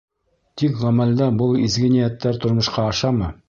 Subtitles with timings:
[0.61, 3.35] Тик ғәмәлдә был изге ниәттәр тормошҡа ашамы?